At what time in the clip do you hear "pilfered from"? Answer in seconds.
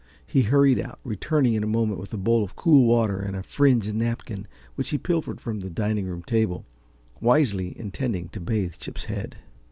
4.97-5.59